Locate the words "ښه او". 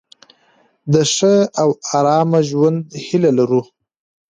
1.13-1.69